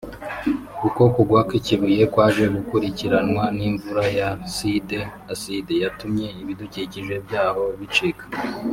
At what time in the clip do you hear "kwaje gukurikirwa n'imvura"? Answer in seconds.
2.13-4.03